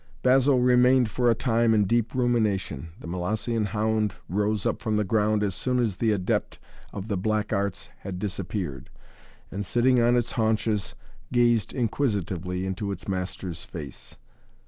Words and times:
Basil 0.23 0.59
remained 0.59 1.11
for 1.11 1.29
a 1.29 1.35
time 1.35 1.75
in 1.75 1.85
deep 1.85 2.15
rumination. 2.15 2.89
The 2.99 3.05
Molossian 3.05 3.65
hound 3.67 4.15
rose 4.29 4.65
up 4.65 4.81
from 4.81 4.95
the 4.95 5.03
ground 5.03 5.43
as 5.43 5.53
soon 5.53 5.77
as 5.77 5.95
the 5.97 6.11
adept 6.11 6.57
of 6.91 7.07
the 7.07 7.17
black 7.17 7.53
arts 7.53 7.87
had 7.99 8.17
disappeared, 8.17 8.89
and, 9.51 9.63
sitting 9.63 10.01
on 10.01 10.17
its 10.17 10.31
haunches, 10.31 10.95
gazed 11.31 11.71
inquisitively 11.71 12.65
into 12.65 12.91
its 12.91 13.07
master's 13.07 13.63
face. 13.63 14.17